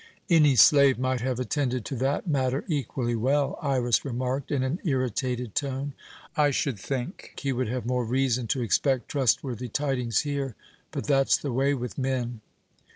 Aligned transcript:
"Any 0.31 0.55
slave 0.55 0.97
might 0.97 1.21
have 1.21 1.39
attended 1.39 1.85
to 1.85 1.95
that 1.97 2.25
matter 2.25 2.63
equally 2.67 3.13
well," 3.15 3.59
Iras 3.61 4.03
remarked 4.03 4.49
in 4.51 4.63
an 4.63 4.79
irritated 4.83 5.53
tone. 5.53 5.93
"I 6.35 6.49
should 6.49 6.79
think 6.79 7.35
he 7.39 7.53
would 7.53 7.67
have 7.67 7.85
more 7.85 8.03
reason 8.03 8.47
to 8.47 8.63
expect 8.63 9.09
trustworthy 9.09 9.67
tidings 9.67 10.21
here. 10.21 10.55
But 10.89 11.05
that's 11.05 11.37
the 11.37 11.53
way 11.53 11.75
with 11.75 11.99
men!" 11.99 12.41